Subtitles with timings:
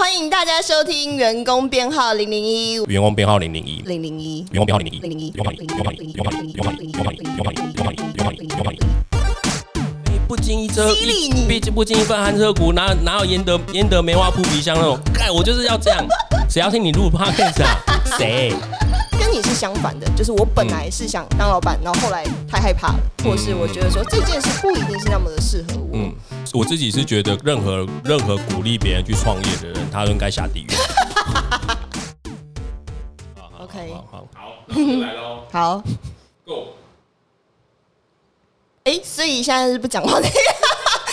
[0.00, 2.82] 欢迎大家收听员工编号零零一。
[2.84, 3.82] 员工编号零零一。
[3.84, 4.46] 零零一。
[4.50, 5.00] 员工编号零零一。
[5.00, 5.30] 零零一。
[5.30, 6.14] 员工编号零零一。
[6.14, 6.54] 零零一。
[6.54, 6.96] 零零一。
[8.38, 8.80] 零零一。
[10.26, 11.46] 不经意车，犀你！
[11.46, 12.02] 毕竟不经一。
[12.02, 14.98] 份寒车骨，哪哪有焉得焉得梅花扑鼻香那种？
[15.12, 16.02] 盖我就是要这样，
[16.48, 17.10] 谁要听你录？
[18.16, 18.54] 谁？
[19.20, 25.90] 跟你是相反的，就是我本来是想当老板，然后后来太害怕了，或是我觉得说这件事不一定是那么的适合我。
[25.92, 26.14] 嗯，
[26.54, 30.68] 我自己是觉得任何任何鼓励别人去创业的人，他都应该下地狱。
[33.60, 35.82] OK 好好好，那我就来喽好
[36.46, 36.68] ，，Go！
[38.84, 40.26] 哎、所以现在是不讲话的，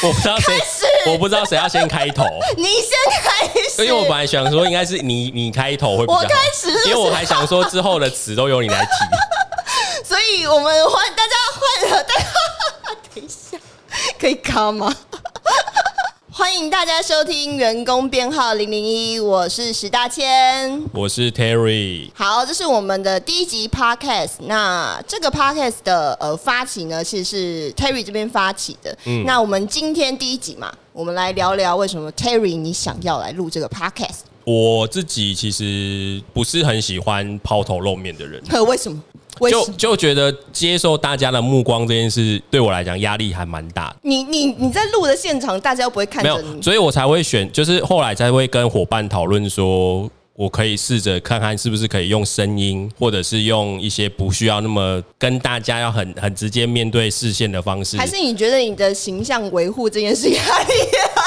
[0.04, 0.60] 我不知道谁
[1.08, 2.24] 我不知道谁要先开头，
[2.56, 2.92] 你先
[3.24, 6.24] 开始，因为我本来想说应该是你你开头会比较好。
[6.24, 6.90] 我开始是是？
[6.90, 8.92] 因为我还想说之后的词都由你来提。
[10.08, 12.26] 所以我们换大家换了，大家
[13.16, 13.58] 等一下
[14.20, 14.96] 可以卡吗？
[16.38, 20.80] 欢迎大家收听员工编号零零一，我是石大千。
[20.94, 24.34] 我是 Terry，好，这是我们的第一集 podcast。
[24.42, 28.96] 那这个 podcast 的呃发起呢，其实是 Terry 这边发起的。
[29.08, 34.20] 嗯那我们今天第一集嘛，我们来聊聊为什么 Terry 你想要来录这个 podcast？
[34.44, 39.02] 我自己其实不是很喜欢抛头露面的人，呵， 为什么？
[39.40, 39.66] 为就？
[39.74, 43.98] 就觉得接受大家的目光这件事，对我来讲压力还蛮大的。
[44.02, 46.62] 你你你在录的现场，大家又不会看着你。
[46.62, 57.98] 所以我才会选，就是后来才会跟伙伴讨论说，我可以试着看看是不是可以用声音，或者是用一些不需要那么跟大家要很很直接面对视线的方式。
[57.98, 60.74] 还是你觉得你的形象维护这件事压力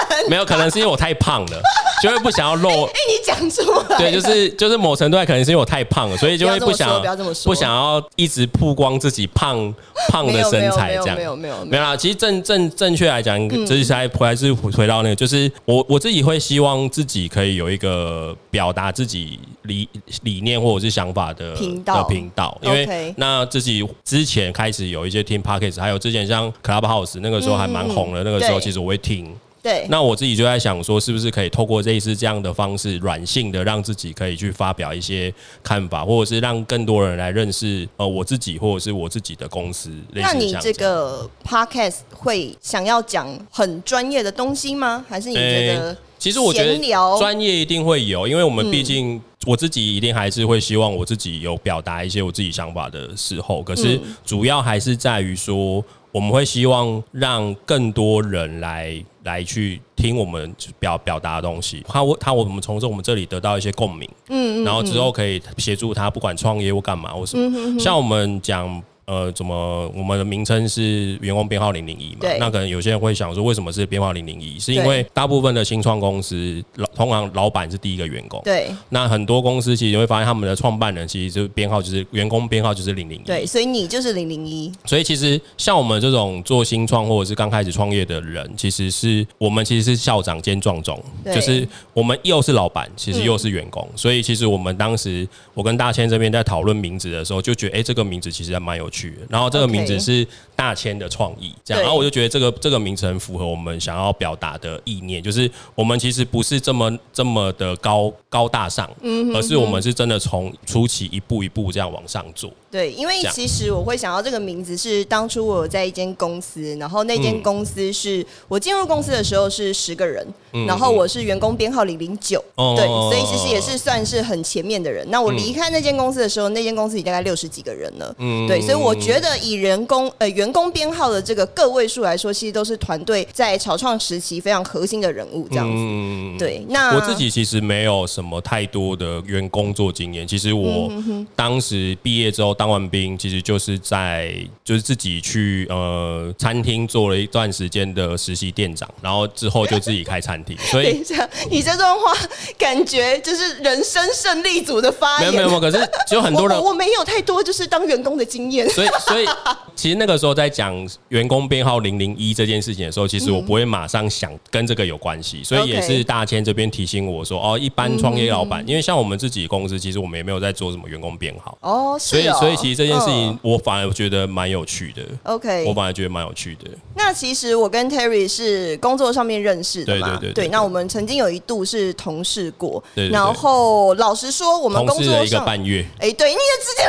[0.08, 0.30] 很？
[0.30, 1.62] 没有，可能是因为我太胖了，
[2.02, 2.68] 就会不想要露。
[2.68, 3.98] 哎、你讲出来了。
[3.98, 9.74] 对，就是就是某程度上可能是因为我太胖了，所以就会不想不要这么说不想要一直曝光自己胖
[10.08, 11.16] 胖的身材这样。
[11.16, 19.88] 没有没有没有没有没有啦，其实正正正确来讲，这是还还是回到那个，就是我我自己会希望自己可以有一个表达自己理
[20.22, 29.34] 理念或者是想法的频道的频道，因为那自己之前开始有一些听 podcast，还有之前像 Clubhouse 那个时候还蛮红的，那个时候其实我会听。
[29.62, 35.32] 对，那我自己就在想说，是不是可以透过这一次这样的方式，软性的让自己可以去发表一些
[35.62, 39.90] 看法，或者是让更多人来认识呃我自己或者是我自己的公司。
[40.12, 45.04] 那你这个 podcast 会想要讲很专业的东西吗？
[45.08, 45.40] 还是你觉
[45.74, 46.78] 得诶其实我觉得
[47.18, 55.82] 专业一定会有，因为我们嗯毕竟我自己一定还是会希望我自己有表达一些我自己想法的时候，可是嗯主要还是在于说，
[56.12, 68.82] 我们会希望让更多人来来去听我们表表达的东西，他他我们从这我们这里得到一些共鸣，嗯然后之后可以协助他不管创业或干嘛或什嗯么，像我们讲。
[69.10, 72.38] 呃，怎么我们的名称是员工编号零零一嘛对？
[72.38, 74.56] 那可能有些人会想说，为什么是编号零零一？
[74.56, 78.40] 是因为大部分的新创公司，老通常老板是第一个员工。
[78.44, 83.22] 对那很多公司其实你会发现，他们的创办人其实就编号就是员工编号就是零零一。
[83.24, 99.27] 对，所以你就是零零一，所以其实像我们这种做新创或者是刚开始创业的人，其实是我们其实是校长兼壮总，对就是我们又是老板，其实嗯又是员工，所以其实我们当时我跟大千这边在讨论名字的时候，就觉得哎、诶这个名字其实还蛮有趣的。
[99.28, 100.27] 然后这个名字是
[100.60, 112.50] 大千的创意，这样，然后我就觉得这个这个名字很符合我们想要表达的意念，就是我们其实不是这么这么的高高大上，嗯而是我们是真的从初期一步一步这样往上做。
[112.70, 117.40] 对，因为其实我会想到这个名字是当初我有在一间公司，然后那间嗯。
[117.42, 125.06] 公司是、我进入公司的时候是十个人，嗯然后我是员工编号零零九，哦对，所以其实也是算是很前面的人。
[125.10, 128.46] 那我离开那间公司的时候，那间公司已大概六十几个人了，嗯。
[128.46, 135.75] 对，所以我觉得以人工呃员工编号的这个个位数来说，其实都是团队在草创时期非常核心的人物这样子。
[135.76, 140.26] 嗯对，那我自己其实没有什么太多的员工作经验。
[140.26, 140.90] 其实我
[141.37, 144.34] 当时毕业之后当完兵，其实就是在
[144.64, 150.56] 就是自己去呃餐厅做了一段时间的实习店长，然后之后就自己开餐厅。
[150.58, 151.02] 所以
[151.50, 152.14] 你这段话
[152.56, 155.30] 感觉就是人生胜利组的发言。
[155.32, 155.78] 没有没有，可是
[156.08, 158.69] 就很多人我没有太多就是当员工的经验。
[158.70, 159.26] 所以，所以
[159.75, 160.75] 其实那个时候在讲
[161.08, 176.70] 员工编号零零一这件事情的时候，其实我不会马上想跟这个有关系，所以也是大千这边提醒我说，哦，一般创业老板，因为像我们自己公司，其实我们也没有在做什么员工编号，哦，所以，哦所以其实这件事情嗯，我反而觉得蛮有趣的，OK，我反而觉得蛮有趣的。
[176.94, 186.84] 那其实我跟 Terry 是工作上面认识的嘛，对对对对对那我们曾经有一度是同事过，然后老实说，我们同事的一个半月，哎，对，你也直接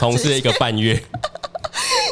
[0.00, 1.00] 同事的一个半月，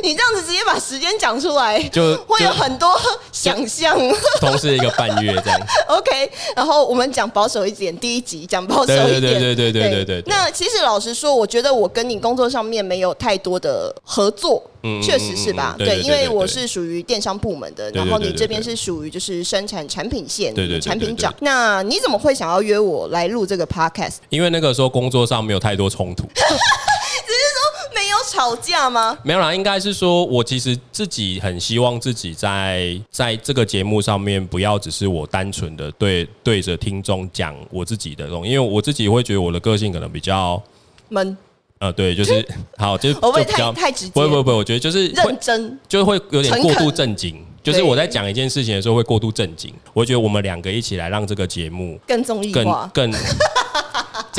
[0.02, 2.88] 你这样子直接把时间讲出来，就会有很多
[3.32, 3.98] 想象。
[4.40, 5.60] 同时一个半月这样。
[5.88, 9.20] OK，然后我们讲保守一点，第一集讲保守一点。
[9.20, 10.22] 对对对对对对。
[10.26, 14.62] 那其实老实说，我觉得我跟你工作上面没有太多的合作。
[15.02, 15.74] 确实是吧？
[15.76, 21.34] 对，因为我是属于电商部门的，然后你这边是属于就是生产产品线，对对，产品长。
[21.40, 24.14] 那你怎么会想要约我来录这个 podcast？
[24.30, 29.16] 因为那个时候工作上没有太多冲突， 只是说没有吵架吗？
[29.22, 40.62] 没有啦，应该是说我其实自己很希望自己在在这个节目上面不要只是我单纯的对对着听众讲我自己的东西，因为我自己会觉得我的个性可能比较
[41.08, 41.36] 闷，
[41.78, 42.46] 呃对，就是
[42.76, 45.78] 好就是我会太太直接不会不会不会，我觉得就是会认真。
[45.88, 47.44] 就会有点诚过度恳震惊。
[47.60, 53.12] 就是我在讲一件事情的时候会过度震惊，我觉得我们两个一起来让这个节目更综艺更，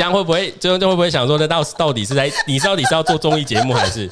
[0.00, 4.08] 这样会不会这样就会不会想说，那到到底是在你到底是要做综艺节目还是？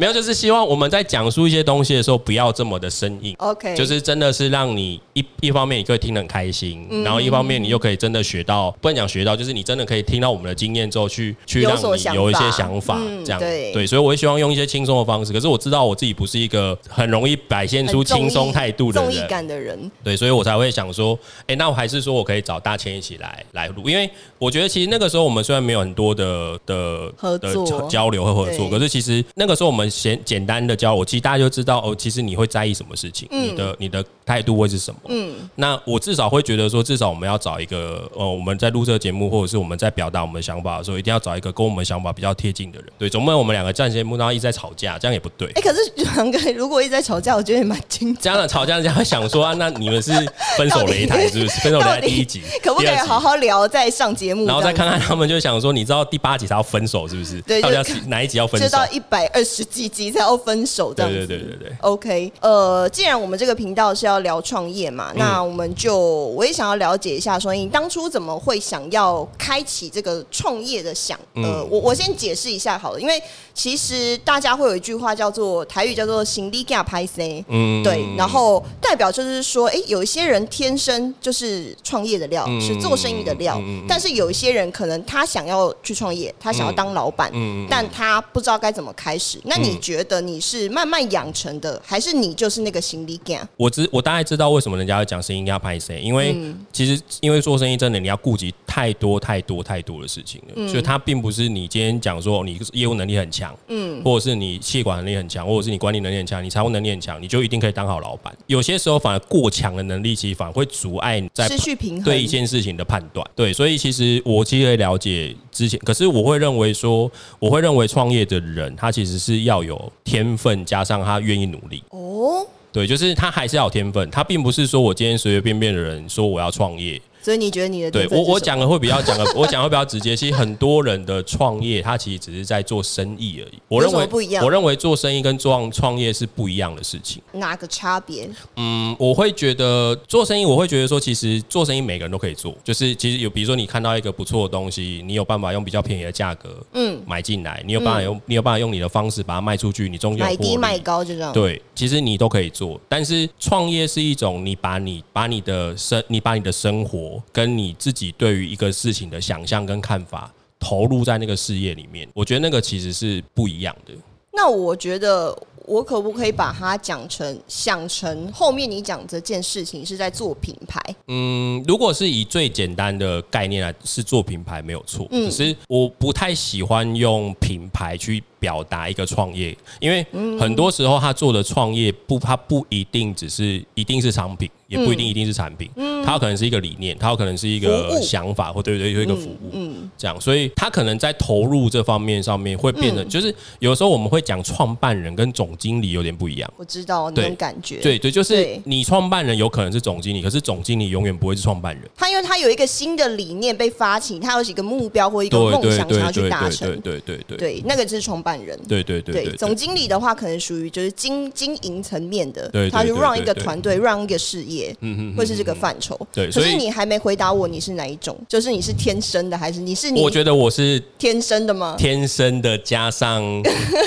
[0.00, 0.12] 没有？
[0.14, 3.34] 就是希望我们在讲述一些东西的时候不要这么的生硬。
[3.38, 15.32] OK，就是真的是让你一一方面你可以听得很开心，嗯然后一方面你又可以真的学到，不能讲学到，就是你真的可以听到我们的经验之后去去让你有一些法想法，嗯这样对所以我会希望用一些轻松的方式。
[15.34, 19.78] 可是我知道我自己不是一个很容易摆现出轻松态度的人，感的人。
[20.02, 24.08] 对，所以我才会想说，哎、那我还是说我可以找大千一起来来录，因为
[24.38, 35.00] 我觉得其实那个时候我们虽然没有很多的的的合作交交流和合作，可是其实那个时候我们简简单的教我，其实大家就知道哦，其实你会在意什么事情，你的你的态度会是什么。
[35.08, 42.88] 嗯，那我至少会觉得说，至少我们要找一个呃，我们在录这个节目，或者是我们在表达我们的想法的时候，一定要找一个跟我们想法比较贴近的人。
[42.98, 45.48] 对，总不能我们两个站节目，然后一直在吵架，这样也不对。
[45.54, 48.20] 哎、可是两个如果一直在吵架，我觉得也蛮精彩。
[48.22, 50.12] 这样吵架，人家会想说啊，那你们是
[50.56, 51.60] 分手擂台是不是？
[51.60, 54.46] 分手擂台第一集，可不可以好好聊再上节目？
[54.46, 57.40] 然后再看看他们，就想说，你知道第八集他要分手是不是？
[57.42, 58.66] 对到底要哪一集要分手？
[58.66, 61.26] 子就到一百二十几集才要分手这样子。
[61.26, 61.76] 对对对对对。
[61.80, 71.18] OK，呃，既然我们这个频道是要聊创业嘛，那我们就我也想要了解一下，说你当初怎么会想要开启这个创业的想？
[71.34, 73.22] 呃，嗯我我先解释一下好了，因为
[73.54, 87.32] 其实大家会有一句话叫做台语叫做“行李架拍 C”，嗯对，然后代表就是说，哎、有一些人天生就是创业的料，嗯是做生意的料，但是有一些人可能他想要去创业，他想要当老板，
[87.70, 89.40] 但他不知道该怎么开始。
[89.44, 93.46] 那你觉得你是慢慢养成的，还是你就是那个行李架？
[93.56, 108.36] 我知我大概知道为什么人家要讲生意要拍谁，因为嗯其实因为做生意真的你要顾及太多太多太多的事情了，所以它并不是你今天讲说你业务能力很强，嗯，或者是你气管能力很强，或者是你管理能力很强，你财务能力很强，你就一定可以当好老板。
[108.46, 112.04] 有些时候反而过强的能力，其实反而会阻碍你在失去平衡。
[112.04, 113.26] 对一件事情的判断。
[113.34, 121.82] 对，所以其实我其实也了解之前，可是我会认为说，我会认为创业的人他其实是要有天分，加上他愿意努力。
[121.90, 127.00] 哦，对，就是他还是要有天分，他并不是说我今天随随便便的人说我要创业。
[127.22, 130.16] 所以你觉得你的对我我讲的会比较讲的，我讲的会比较直接。
[130.16, 133.58] 其实很多人的创业，他其实只是在做生意而已。
[133.68, 137.22] 我认为不一样我认为做生意跟创创业是不一样的事情。
[137.32, 138.28] 哪个差别？
[138.56, 142.56] 嗯，我会觉得做生意，我会觉得说，其实做生意每个人都可以做。
[142.64, 151.32] 就是其实有，比如说你看到一个不错的东西，你有办法用比较便宜的价格，嗯，买进来，你有办法用，你有办法用你的方式把它卖出去，你终究有获利买低卖高就这样。
[151.32, 163.94] 对，其实你都可以做，但是创业是一种你把你把你的生你把你的生活跟你自己对于一个事情的想象跟看法投入在那个事业里面，我觉得那个其实是不一样的。
[164.32, 170.80] 那我觉得，我可不可以把它讲成想成后面你讲这件事情是在做品牌？
[171.12, 175.28] 嗯，如果是以最简单的概念来是做品牌没有错，嗯。
[175.28, 185.68] 只是我不太喜欢用品牌去表达一个创业，因为嗯很多时候他做的创业不，他不一定只是一定是商品，也不一定一定是产品，
[186.04, 196.50] 它有可能是一个理念，它有可能是一个想法，或对对，有一个服务，嗯，这样，所以他可能在投入这方面上面会变得，就是有时候我们会讲创办人跟总经理有点不一样。
[196.56, 197.80] 我知道那种感觉。
[197.80, 201.88] 对对，就是你创办人有可能是总经理，可是总经理永远不会是创办人。
[201.96, 206.68] 他因为他有一个新的理念被发起，他有几个目标或一个梦想想要去达成。
[206.80, 208.58] 对对对对对，那个就是创办人。
[208.68, 215.96] 对对对对，总经理的话，可能属于就是经经营层面的，他就对 run 一个团队，run 一个事业，嗯嗯会是这个范畴。
[215.96, 218.16] 可对可是你还没回答我，你是哪一种？
[218.28, 221.76] 就是你是天生的，还是你是你我觉得我是天生的吗？
[221.78, 223.24] 天生的加上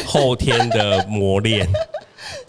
[0.07, 1.67] 后天的磨练。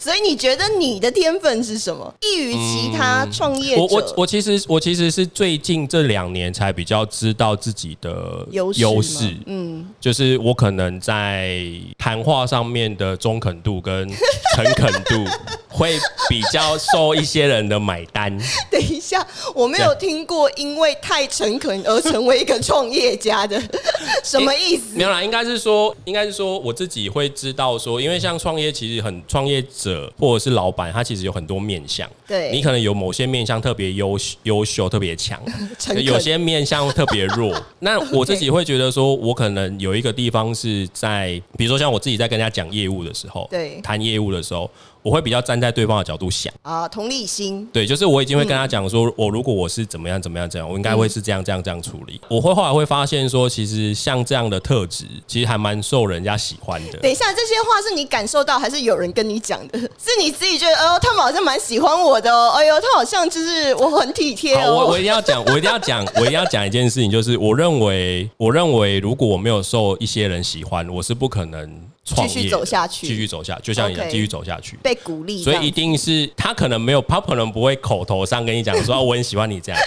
[0.05, 2.13] 所以你觉得你的天分是什么？
[2.21, 3.81] 异于其他创业者？
[3.81, 11.59] 我我我其实我其实是最近这两年才比较知道自己的优势优势，嗯，就是我可能在
[11.97, 14.07] 谈话上面的中肯度跟
[14.55, 15.25] 诚恳度
[15.69, 15.97] 会
[16.29, 18.31] 比较受一些人的买单。
[18.69, 23.59] 等一下，我没有听过因为太诚恳而成为一个创业家的，
[24.23, 24.83] 什么意思？
[24.93, 32.09] 没有啦，应该是说，应该是说我自己会知道说，因为像创业，其实很创业者或者是老板，他其实有很多面相。
[32.27, 32.51] 对。
[32.51, 35.41] 你可能有某些面相特别优优秀、特别强。
[36.01, 37.55] 有些面相特别弱。
[37.79, 43.79] 那我自己会觉得说，我可能有一个地方是在，比如说像我自己在跟人家讲业务的时候，对。
[43.81, 44.69] 谈业务的时候，
[45.05, 46.51] 我会比较站在对方的角度想。
[46.63, 52.19] 啊，同理心，对，就是我已经会跟他讲说，我如果我是怎么样怎么样怎样，我应该会是这样这样这样处理。
[52.27, 56.97] 我会后来会发现说，其实像这样的特质，其实还蛮受人家喜欢的。
[56.97, 59.77] 等一下，这些话是你感受到，还是有人跟你讲的？
[60.01, 65.03] 是你自己觉得，哦，他们好像蛮喜欢我的哦，哎呦，他好像就是我很体贴好，我我哦一。
[65.05, 74.77] 定要讲，我一定要讲， 我一定要讲一件事情，就是我认为，我认为如果我没有受一些人喜欢，我是不可能创业继续走下去继续走下，就像你继续走下去。
[74.83, 79.81] 被鼓励所以一定是他可能没有，他可能不会口头上跟你讲说、 哦我很喜欢你这样，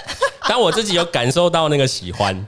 [0.47, 2.35] 但我自己有感受到那个喜欢。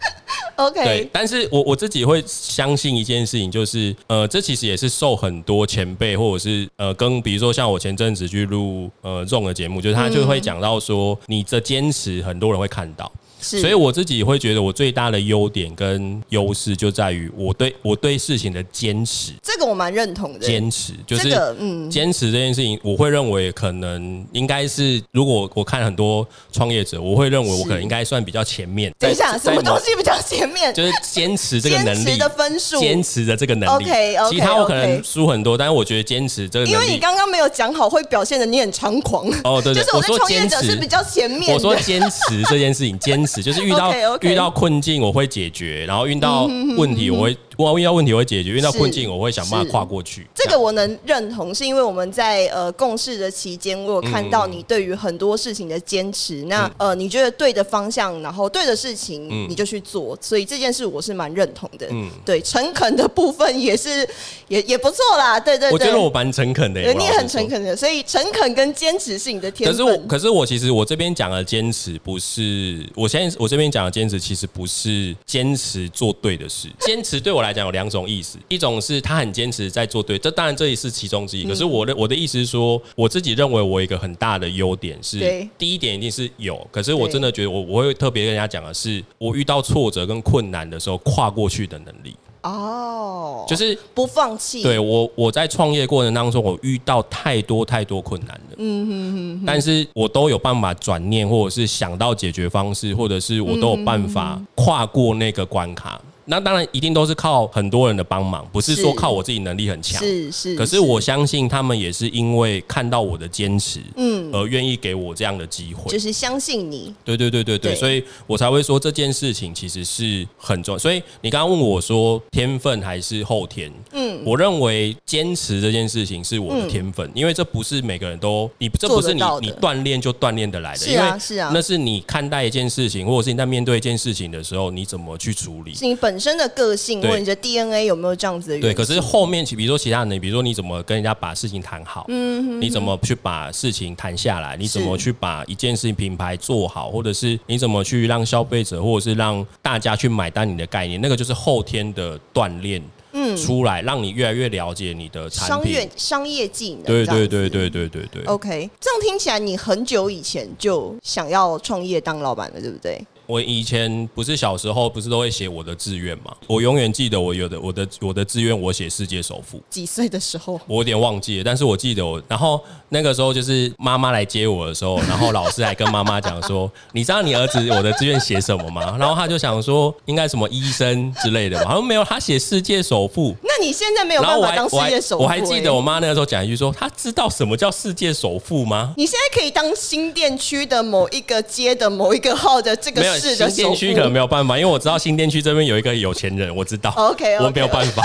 [0.58, 13.12] 对 OK，，但是我我自己会相信一件事情，就是呃，这其实也是受很多前辈或者是呃，跟比如说像我前阵子去录呃 Zone 的节目，就是他就会讲到说，你的坚持很多人会看到。
[13.42, 20.40] 是，所以我自己会觉得，我最大的优点跟优势就在于我对我对事情的坚持，这个我蛮认同的。
[20.40, 21.30] 坚持就是
[21.60, 28.92] 嗯坚持这件事情，我会认为可能应该是，如果我看很多创业者，我会认为我可能应该算比较前面。
[28.98, 30.74] 等一下，什么东西比较前面？
[30.74, 33.84] 就是坚持这个能力坚持的分数坚持的这个能力。
[33.84, 37.02] OK，OK，其他我可能输很多，但是我觉得坚持这个因为你。
[37.02, 39.28] 刚刚没有讲好，会表现的你很猖狂。
[39.44, 41.52] 哦，对对，就是我在说创业坚持者是比较前面。
[41.52, 46.46] 我说坚持这件事情，坚持就是遇到 遇到困境我会解决，然后遇到
[46.78, 47.38] 问题我会，
[47.70, 50.28] 我遇到问题我会解决，遇到是困境我会想办法跨过去。
[50.34, 56.44] 这个我能认同，是因为我们在呃共事的期间，我有看到你对于很多事情的坚持。
[56.46, 60.18] 那呃，你觉得对的方向，然后对的事情，嗯你就去做。
[60.20, 61.88] 所以这件事我是蛮认同的。
[61.92, 64.08] 嗯对，诚恳的部分也是
[64.48, 65.40] 也也不错啦。
[65.40, 67.12] 对对对，我觉得我蛮诚恳的你也。
[67.12, 69.78] 很诚恳的，所以诚恳跟坚持是你的天分。
[69.78, 76.70] 可是我，可是我其实我这边讲的坚持不是，我现在我这边讲的坚持其实不是坚持做对的事。
[76.80, 81.44] 坚持对我来讲有两种意思，一种是他很坚持在做对，这当然这也是其中之一。
[81.44, 85.20] 可是我的我的意思是说，我自己认为我有一个很大的优点是，
[85.58, 94.64] 第一点一定是有，可是我真的觉得我我会特别跟人家讲的是，我遇到挫折跟困难的时候跨过去的能力，哦，就是不放弃。
[94.64, 98.56] 对我，我在创业过程当中，我遇到太多太多困难了。
[98.58, 106.02] 嗯哼哼但是我都有办法转念，或者是想到解决方式，或者是我都有办法跨过那个关卡。
[106.26, 110.02] 那当然一定都是靠很多人的帮忙，不是说靠我自己能力很强。
[110.02, 110.56] 是是。
[110.56, 115.92] 可是我相信他们也是因为看到我的坚持，嗯，而愿意给我这样的机会。
[115.92, 116.94] 就是相信你。
[117.04, 120.80] 对对对对对，对所以我才会说这件事情其实是很重要。
[120.80, 135.74] 所以你刚刚问我说天分还是后天，嗯，我认为坚持这件事情是我的天分，因为这不是每个人都你这不是你你锻炼就锻炼得来的，是啊因为是啊那是你看待一件事情，或者是你在面对一件事情的时候，你怎么去处理。
[135.74, 138.60] 是你本身的个性，或者你的 DNA 有没有这样子的？
[138.60, 152.82] 对，可是后面其比如说其他人，比如说你怎么跟人家把事情谈好，嗯，你怎么去把事情谈下来，你怎么去把一件事情品牌做好，或者是你怎么去让消费者或者是让大家去买单你的概念，那个就是后天的锻炼，
[153.14, 155.90] 嗯，出来让你越来越了解你的产商业。
[155.96, 156.84] 商业技能。
[156.84, 158.24] 对对对对对对对。
[158.26, 163.02] OK，这样听起来你很久以前就想要创业当老板了，对不对？
[163.32, 166.36] 我以前不是小时候不是都会写我的志愿嘛？
[166.48, 169.58] 我永远记得我有的我的我的志愿，我写世界首富。
[169.70, 170.60] 几岁的时候？
[170.68, 183.34] 我有点忘记了，但是我记得我，然后那个时候就是妈妈来接我的时候，然后老师还跟妈妈讲说：“你知道你儿子我的志愿写什么吗？”然后他就想说应该什么医生之类的吧，好像没有，他写世界首富。
[183.42, 193.50] 那你现在没有办法当世界首富、我还记得欸我妈那个时候讲一句说：“他知道什么叫世界首富吗你现在可以当新店区的某一个街的某一个号的这？”个没有，市的。
[193.50, 196.92] 新店区可能没有办法，因为我知道新店区这边有一个有钱人，我知道。
[196.98, 198.04] OK，OK 我没有办法。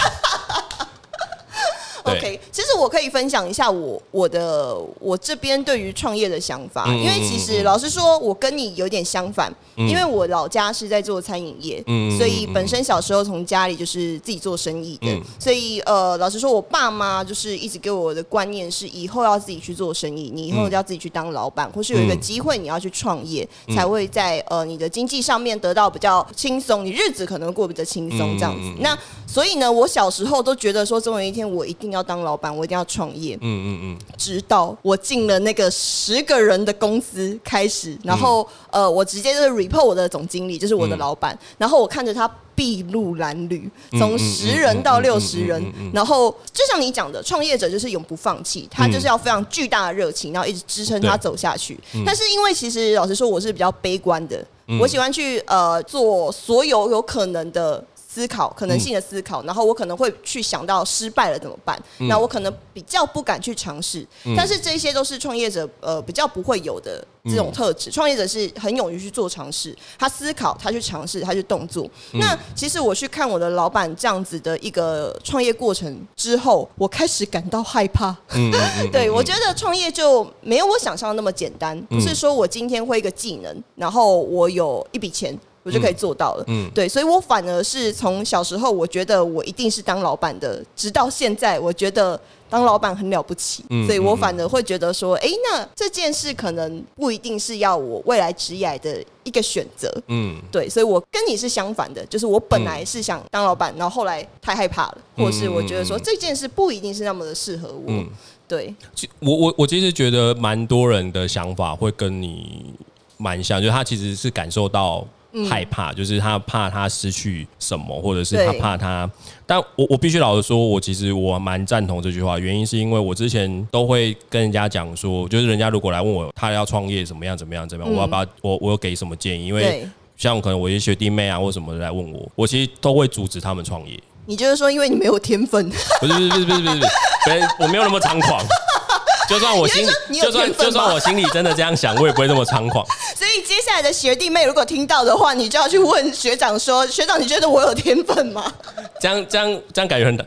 [2.07, 2.19] 对。
[2.19, 9.89] OK，其实我可以分享一下我我的我这边对于创业的想法，嗯因为其实老实说，我跟你有点相反，嗯。
[9.89, 15.23] 因为我老家是在做餐饮业，嗯所以本身小时候从家里就是自己做生意的，嗯。
[15.39, 20.71] 所以呃，老实说，我爸妈就是一直给我的观念是，以后要自己去做生意，你以后嗯。
[20.71, 22.21] 要自己去当老板，或是有一个嗯。
[22.21, 28.73] 机会你要去创业，才会在呃你的经济上面得到比较轻松，你日子可能过比较轻松这样子。
[28.81, 33.37] 那所以呢，我小时候都觉得说，总有一天我一定要当老板，我一定要创业。
[33.37, 45.63] 嗯嗯嗯，直到我进了那个十个人的公司开始，然后、呃，我直接就是 report 我的总经理，就是我的老板，然后我看着他筚路蓝缕，从嗯十人到六十人
[45.93, 51.79] 然后就像你讲的，创业者就是永不放弃，他就是要非常巨大的热情，然后一直支撑他走下去。
[52.05, 54.45] 但是因为其实老实说，我是比较悲观的，
[54.81, 57.85] 我喜欢去呃做所有有可能的。
[58.17, 61.79] 思考可能性的思考，然后我可能会去想到失败了怎么办？
[62.09, 67.91] 那我可能比较不敢去尝试，但是这些都是创业者呃比较不会有的这种特质。
[67.91, 71.87] 创业者是很勇于去做尝试，他思考，他去尝试，他去动作。
[72.15, 78.17] 那其实我去看我的老板这样子的一个创业过程之后，我开始感到害怕。
[78.91, 85.39] 对，我觉得创业就没有我想象的那么简单，不是说我今天会一个技能，然后我有一笔钱。
[85.67, 86.71] 我就可以做到了，嗯。
[86.73, 92.19] 对，所以我反而是从小时候，我觉得我一定是当老板的，直到现在，我觉得
[92.49, 100.41] 当老板很了不起，嗯所以我反而会觉得说，哎、那这件事可能不一定是要我未来职业的一个选择，嗯。
[100.53, 108.09] 对，所以我跟你是相反的，就是我本来是想当老板，然后后来太害怕了，或是我觉得说这件事不一定是那么的适合我，嗯。
[108.49, 112.73] 对，其我我我其实觉得蛮多人的想法会跟你
[113.17, 115.05] 蛮像，就是他其实是感受到
[115.49, 119.11] 害怕，就是他怕他失去什么，或者是他怕他。
[119.47, 129.87] 但我我必须老实说，我其实我蛮赞同这句话，原因是因为我之前都会跟人家讲说，就是人家如果来问我他要创业怎么样怎么样怎么样，我要把我我有给什么建议，因为。
[130.19, 134.01] 像可能我一些学弟妹啊或什么的来问我，我其实都会阻止他们创业。
[134.25, 135.69] 你就是说，因为你没有天分，
[136.01, 138.43] 不是不是不是不是不是，不是我没有那么猖狂。
[139.29, 142.83] 就算我心里就算就算我心里真的这样想，我也不会那么猖狂。
[143.17, 148.53] 所以接下来的学弟妹如果听到的话，你就要去问学长说：“学长，你觉得我有天分吗
[149.01, 150.19] 这样这样这样感觉很，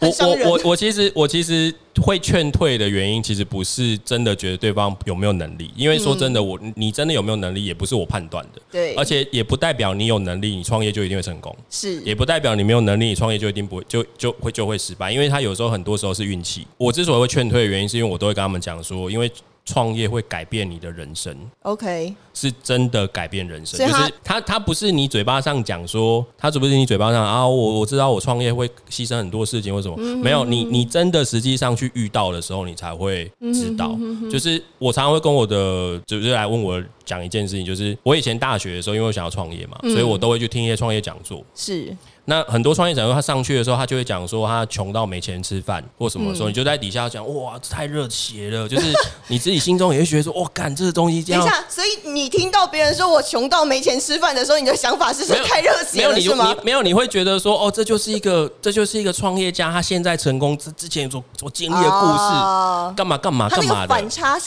[0.00, 8.62] 我很伤人我我我其实我其实会劝退的原因，其实不是真的觉得对方有没有能力，因为说真的，我你真的有没有能力，也不是我判断的。
[8.70, 16.64] 对而且也不代表你有能力，你创业就一定会成功。？”是，也不代表你没有能力，你创业就一定不会就就会就会失败，因为他有时候很多时候是运气。
[16.78, 19.28] 我之所以会劝退的原因，是因为我都会跟他们讲说，因为
[19.66, 21.36] 创业会改变你的人生。
[21.62, 29.96] OK，是真的改变人生，就是他他不是你嘴巴上讲说，他只不是你嘴巴上啊，我我知道我创业会牺牲很多事情，为什么？
[29.98, 33.94] 嗯没有你你真的实际上去遇到的时候，你才会知道。
[34.00, 41.44] 嗯就是我常常会跟我的就是来问我讲一件事情，就是我以前大学的时候，因为我想要创业嘛，嗯所以我都会去听一些创业讲座。
[41.54, 41.94] 是
[42.26, 48.92] 那很多创业者他上去的时候，他就会讲说他穷到没钱吃饭或什么的时候，你就在底下讲哇，这太热血了，就是
[49.28, 56.56] 你自己心中也会觉得说，哇，干这个东西这样等一下，所以你听到别人说我穷到没钱吃饭的时候，你的想法是什么太热血了，没有你？
[56.64, 64.06] 没有你会觉得说哦，这就是一个这就是一个创业家，他现在成功之之前所所经历的故事，哦干嘛干嘛干嘛的反。
[64.08, 64.38] 差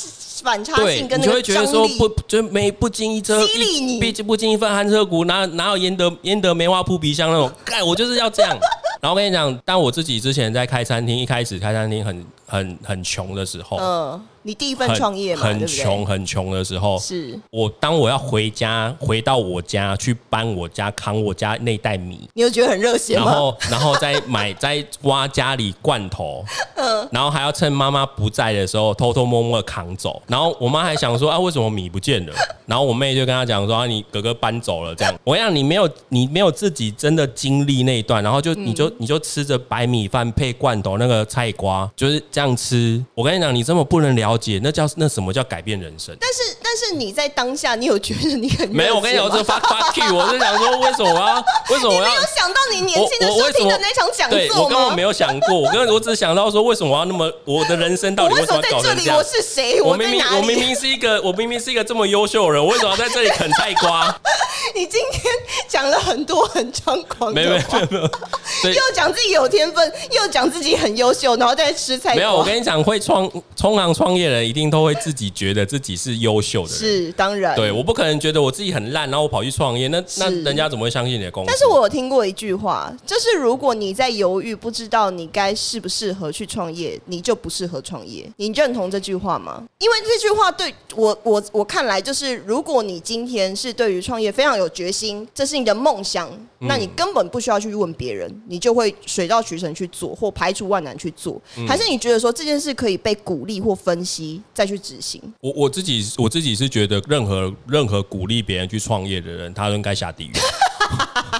[0.43, 7.51] 反差对，性跟你就会那个觉得说，不就没不经一车激励你一不不经一份寒彻骨，哪哪有焉得焉得梅花扑鼻香那种？
[7.63, 8.57] 盖，我就是要这样。
[9.01, 23.23] 然后我跟你讲，当我自己之前在开餐厅，一开始开餐厅很很很穷的时候，嗯，你第一份创业嘛，很穷很穷的时候，是我当我要回家回到我家去搬我家扛我家那袋米，你有觉得很热血然？
[23.23, 26.43] 后然后再买 再挖家里罐头，
[26.77, 30.19] 嗯然后还要趁妈妈不在的时候偷偷摸摸的扛走。
[30.25, 32.33] 然后我妈还想说啊，为什么米不见了？
[32.65, 35.13] 然后我妹就跟她讲说啊，你哥哥搬走了这样。
[35.23, 43.05] 我想你没有你没有自己真的经历那一段，然后就你就你就吃着白米饭配罐头那个菜瓜，就是这样吃。
[43.13, 46.15] 我跟你讲，你这么不能了解，那叫那什么叫改变人生？
[46.19, 51.35] 但是但是你在当下，你有觉得你很没有，我跟你讲，我这热血吗 fuck fuck you，我是想说，为什么我要
[51.69, 54.61] 为什么我没有想到你年轻的时候听的那场讲座吗？
[54.63, 59.09] 我根本没有想过，我跟我只想到说，为什么我要那么我的人生到底为什么在这里？
[59.09, 59.23] 我？
[59.23, 59.81] 是谁？
[59.81, 60.23] 我明明？
[60.37, 64.07] 我明明是一个我明明是一个这么优秀的人，我为什么要在这里啃菜瓜？
[64.73, 65.33] 你今天
[65.67, 67.53] 讲了很多很猖狂没有
[68.73, 72.15] 又讲自己有天分，又讲自己很优秀，然后再吃菜瓜。
[72.15, 76.77] 没有，我跟你讲，会创冲行创业的人一定都会自己觉得自己是优秀的人。
[76.77, 81.51] 是当然，对，我不可能觉得我自己很烂，然后我跑去创业，那那人家怎么会相信你的工作？
[81.51, 88.29] 但是我有听过一句话，就是如果你在犹豫，不知道你该适不适合去创业，你就不适合创业。
[88.37, 89.63] 你认同这句话吗？
[89.79, 96.29] 因为这句话对我我我看来就是，如果你今天是对于创业非常有决心，这是你的梦想，
[96.59, 101.41] 那你根本不需要去问别人，你就会水到渠成去做，或排除万难去做。
[101.67, 104.08] 还是你觉得说这件事可以被鼓励或分析
[104.53, 105.21] 再去执行？
[105.41, 110.31] 我我自己我自己是觉得，任何任何鼓励别人去创业的人，他都应该下地狱。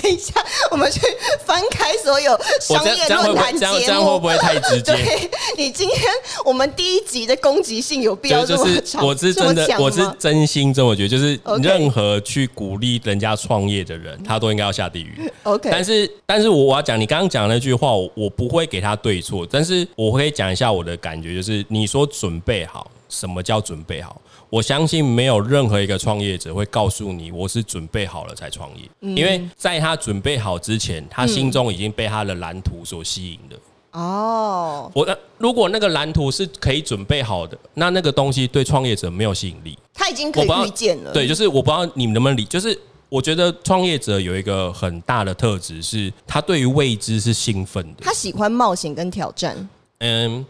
[0.00, 0.32] 等一下，
[0.70, 1.00] 我们去
[1.44, 4.22] 翻开所有我商业论坛节目这样会不。
[4.26, 4.92] 会太直接？
[4.94, 6.00] 对你今天
[6.44, 9.06] 我们第一集的攻击性有必要就就是这么长？
[9.06, 15.30] 我是真的我是真心这么觉得，就是任何去鼓励人家创业的人，他都应该要下地狱。
[15.42, 24.20] OK，但是，但是我我要讲，你刚刚讲那句话，我我不会给他对错，但是我会讲一下我的感觉，就是你说准备好，什么叫准备好？
[24.52, 33.58] 我相信没有任何一个创业者会告诉你我是准备好了才创业，嗯因为在他准备好之前，他心中已经被他的蓝图所吸引了。
[33.92, 39.78] 哦，我那如果那个蓝图是可以准备好的，那那个东西对创业者没有吸引力。
[39.94, 41.10] 他已经可以预见了。
[41.12, 48.02] 对，就是我不知道你们能不能理，就是我觉得创业者有一个很大的特质是，他对于未知是兴奋的。
[48.02, 49.66] 他喜欢冒险跟挑战。
[50.00, 50.44] 嗯，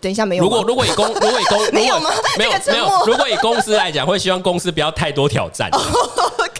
[0.00, 0.44] 等一下没有？
[0.44, 2.10] 如果如果以公 如果以公 没有吗？
[2.38, 5.70] 没有没有，如果以公司来讲，会希望公司不要太多挑战。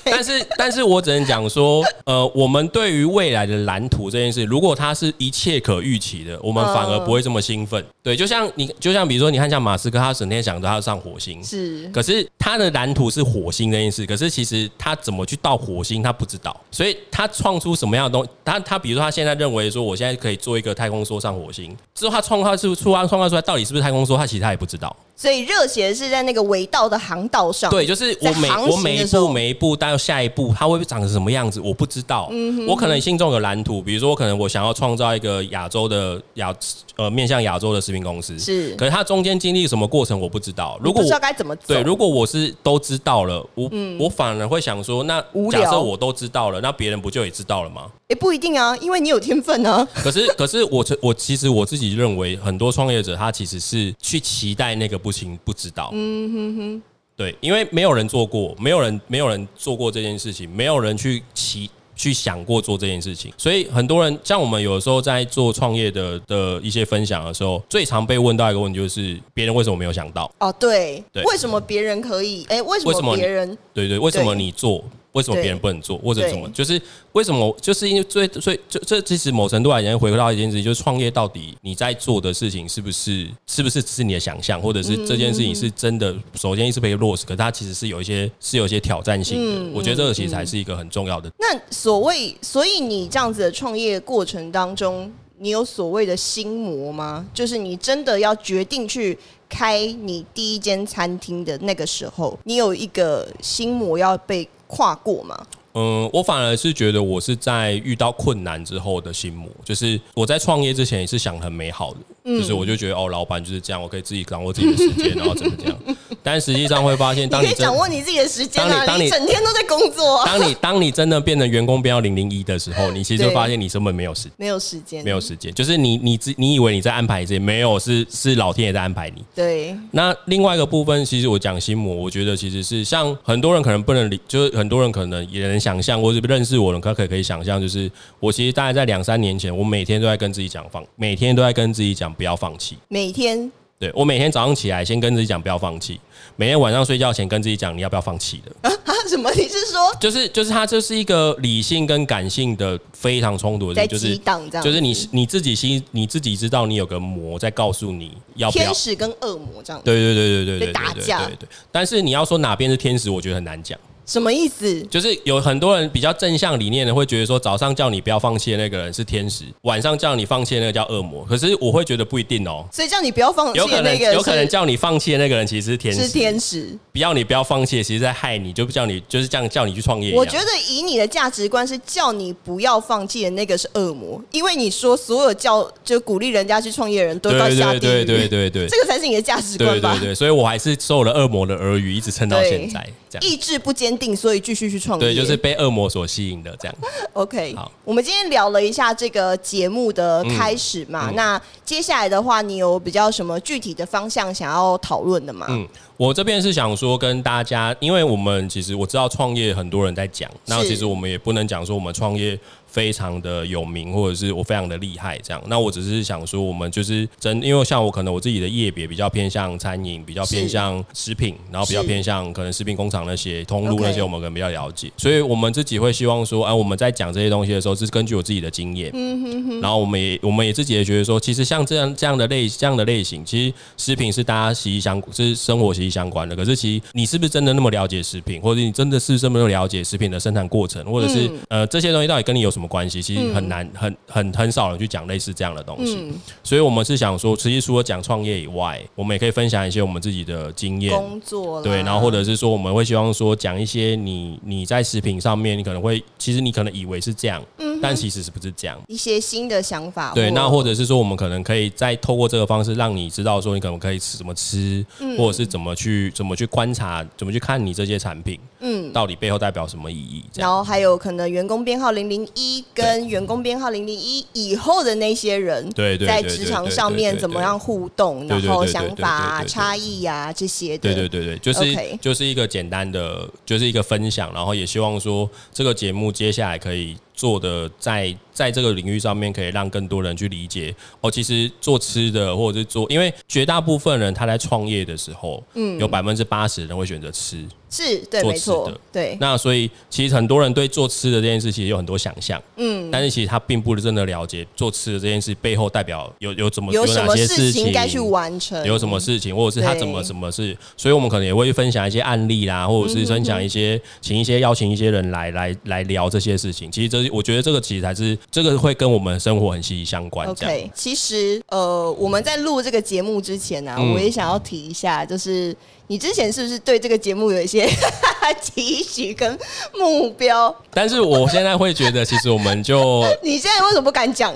[0.02, 7.84] 但是，但是我只能讲说，呃，我们对于未来的蓝图这件事，如果它是一切可预期的，我们反而不会这么兴奋。
[8.02, 11.86] 对，就像你，就像比如说，你看像马斯克，他整天想着他要上火星，是。
[11.88, 24.94] 可是他的蓝图是火星这件事，可是其实他怎么去到火星，他不知道，所以他创出什么样的东西，他他比如说他现在认为说，我现在可以做一个太空梭上火星，之后他创造出出创造出来到底是不是太空梭，他其实他也不知道。
[25.20, 27.70] 所以热血是在那个轨道的航道上。
[27.70, 32.28] 对，就是我每我每一步每一步到下一步，它会长成什么样子，我不知道。
[32.30, 36.54] 嗯我可能心中有蓝图，比如说我可能我想要创造一个亚洲的亚
[36.96, 40.80] 呃面向亚洲的食品公司，是可是它中间经历什么过程我不知道。
[40.82, 41.64] 如果我不知道该怎么走。
[41.66, 47.90] 对，如果我是都知道了，我、我反而会想说，那假设我都知道了，那别人不就也知道了吗？
[48.08, 49.86] 也不一定啊，因为你有天分啊。
[49.94, 55.90] 可是，可是我我其实我自己认为，很多创业者他其实是去期待那个不行不知道。
[55.92, 56.82] 嗯哼哼。
[57.16, 70.32] 对，因为没有人做过，没有人没有人做过这件事情，没有人去骑去想过做这件事情，所以很多人像我们有时候在做创业的的一些分享的时候，最常被问到一个问题就是：别人为什么没有想到？
[70.38, 72.46] 哦，对，对为什么别人可以？
[72.48, 73.58] 哎，为什么别人？
[73.74, 74.82] 对对，为什么你做？
[75.12, 76.48] 为什么别人不能做，或者对什么？
[76.50, 76.80] 就是
[77.12, 77.56] 为什么？
[77.60, 86.14] 就是因为最最这这其实某程度而言，回归到一件事情，就是创业到底你在做的事情是不是是不是只是你的想象，或者是这件事情是真的？
[86.34, 89.60] 首先是被落实，可是它其实是有一些是有一些挑战性的。
[89.60, 91.30] 嗯我觉得这个其实才是一个很重要的。
[91.38, 97.26] 那所谓，所以你这样子的创业过程当中，你有所谓的心魔吗？
[97.32, 99.16] 就是你真的要决定去
[99.48, 105.36] 开你第一间餐厅的那个时候，你有一个心魔要被跨过吗？
[105.74, 115.78] 嗯，我反而是觉得我是在遇到困难之后的心魔，就是我在创业之前也是想很美好的，嗯就是我就觉得哦，老板就是这样，我可以自己掌握自己的时间，然后怎么这样。
[116.22, 129.24] 但实际上会发现，你可以当你掌握你自己的时间当你整天都在工作啊，当你当你真的变成员工编号零零一的时候，你其实就发现你根本没有时没有时间，没有时间，就是你你自你以为你在安排这些，没有是是老天爷在安排你。
[129.34, 142.76] 对，那另外一个部分，其实我讲心魔，我觉得其实是像很多人可能不能理，就是很多人可能也能想象，或者认识我的人，他可可以想象，就是我其实大概在两三年前，我每天都在跟自己讲放，每天都在跟自己讲不要放弃。
[142.88, 145.98] 每天对我每天早上起来先跟自己讲不要放弃，
[146.36, 148.70] 每天晚上睡觉前跟自己讲你要不要放弃的。
[148.70, 148.70] 啊
[149.08, 149.28] 什么？
[149.32, 154.16] 你是说就是就是它这是一个理性跟感性的非常冲突的就是？
[154.62, 158.74] 就是你你自己心你自己知道你有个魔在告诉你要不要天。
[158.74, 161.48] 使跟恶魔这样，对对对对对对打架对对。
[161.72, 163.76] 但是你要说哪边是天使，我觉得很难讲。
[164.10, 164.82] 什么意思？
[164.90, 171.24] 就是有很多人比较正向理念的，会觉得说早上叫你不要放弃的那个人是天使，晚上叫你放弃的那个叫恶魔。
[171.24, 176.76] 可是我会觉得不一定哦，所以叫你不要放弃有可能的那个有可能叫你放弃的那个人其实是天使，是天使。
[176.90, 180.12] 不要你不要放弃，其实在害你，就叫你就是这样叫你去创业。
[180.12, 188.66] 我觉得以你的价值观是叫你不要放弃的那个是恶魔，因为你说所有叫就鼓励人家去创业的人都要下地狱，对对对对对。
[188.66, 189.92] 这个才是你的价值观吧？
[189.92, 193.24] 对对对，所以我还是受了恶魔的耳语，一直撑到现在这样。
[193.24, 195.06] 意志不坚定，所以继续去创业。
[195.06, 196.74] 对，就是被恶魔所吸引的这样。
[197.12, 205.46] OK，好我们今天聊了一下这个节目的开始嘛，嗯那接下来的话，你有比较什么具体的方向想要讨论的吗？
[205.50, 212.38] 嗯，我这边是想说跟大家，因为我们其实我知道创业很多人在讲，那其实我们也不能讲说我们创业
[212.70, 215.42] 非常的有名，或者是我非常的厉害这样。
[215.46, 236.36] 那我只是想说，我们就是真，因为像我可能我自己的业别比较偏向餐饮，比较偏向食品，然后比较偏向可能食品工厂那些通路那些，我们可能比较了解，所以我们自己会希望说，哎、我们在讲这些东西的时候，是根据我自己的经验，嗯哼然后我们也我们也自己也觉得说，其实像这样这样的类这样的类型，其实食品是大家息息相是生活息息相关的。
[236.36, 241.60] 可是其实你是不是真的那么了解食品，或者你真的是这么了解食品的生产过程，或者是、嗯。
[241.60, 243.00] 呃这些东西到底跟你有什么关系？
[243.00, 245.96] 其实很难很很很少人去讲类似这样的东西。
[245.98, 250.96] 嗯，所以我们是想说，其实除了讲创业以外，我们也可以分享一些我们自己的经验。
[250.96, 257.42] 工作对，然后或者是说，我们会希望说讲一些你你在食品上面，你可能会其实你可能以为是这样，
[257.80, 258.78] 但其实是不是这样？
[258.88, 268.92] 一些新的想法，对，那或者是说，我们可能可以再透过这个方式，让你知道说，你可能可以吃怎么吃，嗯或者是怎么去怎么去观察，怎么去看你这些产品，嗯。
[268.92, 270.24] 到底背后代表什么意义？
[270.34, 291.10] 然后还有可能员工编号零零一跟员工编号零零一以后的那些人，对对对在职场上面怎么样互动，然后想法差异啊这些的，对对对对，就是就是一个简单的，就是一个分享，然后也希望说这个节目接下来可以做的在在这个领域上面，可以让更多人去理解哦。
[291.10, 297.44] 其实做吃的或者是做，因为绝大部分人他在创业的时候，嗯，有百分之八十人会选择吃。
[297.72, 316.68] 是对，没错的，对，那所以其实很多人对做吃的这件事其实有很多想象，嗯，但是其实他并不是真的了解做吃的这件事背后代表有有怎么有什些事情该去完成，有什么事情，或者是他怎么什么事，所以我们可能也会分享一些案例啦，或者是分享一些，请一些邀请一些人来来来聊这些事情。
[316.72, 320.28] 其实这我觉得这个其实才是这个会跟我们生活很息息相关。
[320.28, 325.54] OK，其实呃，我们在录这个节目之前呢、啊，嗯我也想要提一下，就是
[325.90, 327.68] 你之前是不是对这个节目有一些
[328.40, 329.36] 期许跟
[329.74, 330.54] 目标？
[330.72, 334.32] 但是我现在会觉得，其实我们就 你现在为什么不敢讲？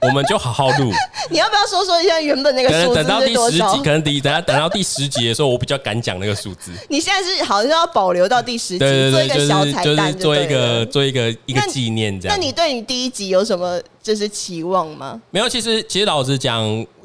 [0.00, 0.90] 我们就好好录，
[1.28, 3.90] 你要不要说说一下原本那个可能数字等到第十是多少集，可？
[3.90, 6.72] 能第等下等到第十集的时候，我比较敢讲那个数字。
[6.88, 12.34] 你现在是好像要保留到第十集，对对对，做一个小就是就彩蛋是做一对了个做一个一个那纪念这样。
[12.34, 15.20] 那你对你第一集有什么就是期望吗？
[15.30, 16.64] 没有，其实其实老实讲，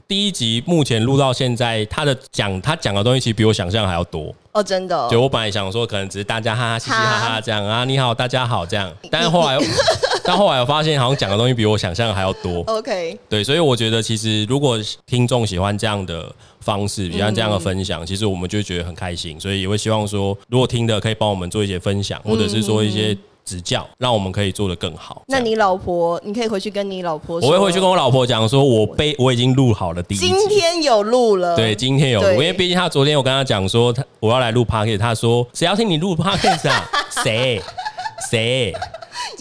[0.10, 4.34] 第一集目前录到现在，他的讲他讲的东西其实比我想象还要多。
[4.54, 9.56] 哦，真的、哦，就我本来想说，可能只是大家哈哈嘻嘻哈哈这样啊，你好，大家好这样， 但是后来，
[10.24, 12.64] 但后来我发现好像讲的东西比我想象的还要多。
[12.64, 17.86] OK，对，所以我觉得其实如果听众喜欢这样的方式，喜欢这样的分嗯。
[17.86, 23.16] 享，其实我们就觉得很开心，所以也会希望说，如果听的可以帮我们做一些分享，或者是说一些
[23.50, 25.24] 指教，让我们可以做得更好。
[25.28, 30.28] 那你老婆，你可以回去跟你老婆说，我会回去跟我老婆讲说，我被我已经录好了第一集。
[30.28, 36.88] 今天有录了，对，今天有录，因为毕竟他昨天我跟他讲说，他我要来录 podcast，他说谁要听你录 podcast 啊？
[37.24, 37.60] 谁？
[38.30, 38.72] 谁？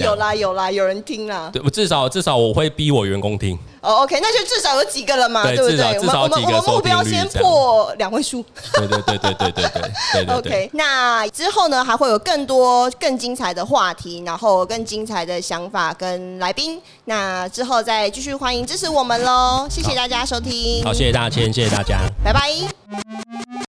[0.05, 1.51] 有啦有啦，有人听啦。
[1.53, 3.59] 对，我至少至少我会逼我员工听。
[3.81, 6.01] 哦，OK，那就至少有几个了嘛，对对不对？
[6.01, 8.45] 至少我们我们我们目标先破两位数。
[8.75, 10.37] 对对对对对对对对对对。
[10.37, 16.81] OK，那之后呢，还会有更多更精彩的话题，然后更精彩的想法跟来宾。
[17.05, 22.01] 那之后再继续欢迎支持我们喽，谢谢大家收听，好，谢谢大千，谢谢大家。
[22.25, 23.68] 拜拜。